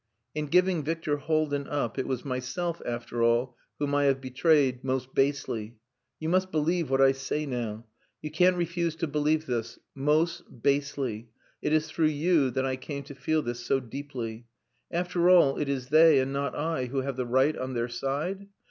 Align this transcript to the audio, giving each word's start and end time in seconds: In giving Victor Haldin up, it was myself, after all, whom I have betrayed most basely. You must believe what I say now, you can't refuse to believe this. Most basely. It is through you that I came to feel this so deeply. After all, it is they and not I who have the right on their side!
In 0.33 0.47
giving 0.47 0.81
Victor 0.83 1.17
Haldin 1.17 1.67
up, 1.67 1.99
it 1.99 2.07
was 2.07 2.25
myself, 2.25 2.81
after 2.87 3.21
all, 3.21 3.55
whom 3.77 3.93
I 3.93 4.05
have 4.05 4.19
betrayed 4.19 4.83
most 4.83 5.13
basely. 5.13 5.75
You 6.19 6.27
must 6.27 6.51
believe 6.51 6.89
what 6.89 6.99
I 7.01 7.11
say 7.11 7.45
now, 7.45 7.85
you 8.19 8.31
can't 8.31 8.55
refuse 8.57 8.95
to 8.95 9.05
believe 9.05 9.45
this. 9.45 9.77
Most 9.93 10.63
basely. 10.63 11.29
It 11.61 11.71
is 11.71 11.85
through 11.91 12.05
you 12.07 12.49
that 12.49 12.65
I 12.65 12.77
came 12.77 13.03
to 13.03 13.13
feel 13.13 13.43
this 13.43 13.59
so 13.63 13.79
deeply. 13.79 14.47
After 14.89 15.29
all, 15.29 15.59
it 15.59 15.69
is 15.69 15.89
they 15.89 16.17
and 16.19 16.33
not 16.33 16.55
I 16.55 16.85
who 16.85 17.01
have 17.01 17.15
the 17.15 17.27
right 17.27 17.55
on 17.55 17.75
their 17.75 17.87
side! 17.87 18.47